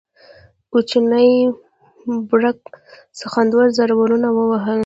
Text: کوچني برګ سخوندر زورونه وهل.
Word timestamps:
کوچني 0.71 1.29
برګ 2.29 2.57
سخوندر 3.19 3.65
زورونه 3.77 4.27
وهل. 4.35 4.79